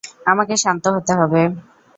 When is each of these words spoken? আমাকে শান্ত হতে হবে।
আমাকে 0.25 0.53
শান্ত 0.63 0.85
হতে 0.95 1.13
হবে। 1.19 1.41